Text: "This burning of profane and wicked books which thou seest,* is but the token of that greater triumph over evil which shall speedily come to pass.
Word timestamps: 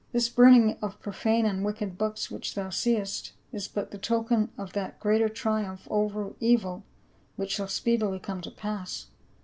"This 0.13 0.29
burning 0.29 0.77
of 0.81 0.99
profane 0.99 1.45
and 1.45 1.63
wicked 1.63 1.95
books 1.95 2.31
which 2.31 2.55
thou 2.55 2.71
seest,* 2.71 3.33
is 3.53 3.67
but 3.67 3.91
the 3.91 3.99
token 3.99 4.49
of 4.57 4.73
that 4.73 4.99
greater 4.99 5.29
triumph 5.29 5.87
over 5.91 6.33
evil 6.39 6.83
which 7.35 7.51
shall 7.51 7.67
speedily 7.67 8.17
come 8.17 8.41
to 8.41 8.49
pass. 8.49 9.05